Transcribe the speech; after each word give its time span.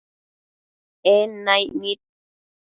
En 1.13 1.29
naic 1.45 1.69
nid 1.81 1.99